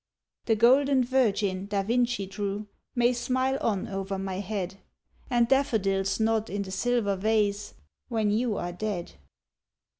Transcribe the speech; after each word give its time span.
The 0.45 0.55
golden 0.55 1.03
Virgin 1.03 1.67
da 1.67 1.83
Vinci 1.83 2.25
drew 2.25 2.65
May 2.95 3.13
smile 3.13 3.59
on 3.61 3.87
over 3.87 4.17
my 4.17 4.39
head, 4.39 4.79
And 5.29 5.47
daffodils 5.47 6.19
nod 6.19 6.49
in 6.49 6.63
the 6.63 6.71
silver 6.71 7.15
vase 7.15 7.75
When 8.07 8.31
you 8.31 8.57
are 8.57 8.73
dead. 8.73 9.11